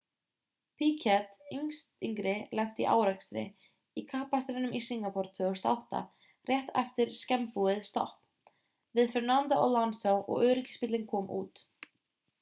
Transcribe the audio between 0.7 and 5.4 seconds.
piquet yngri lenti í árekstri í kappakstrinum í singapore